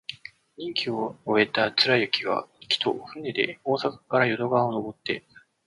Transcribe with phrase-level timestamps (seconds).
[0.57, 5.23] 任期を終えた貫之は、帰途、船で大阪から淀川をのぼって、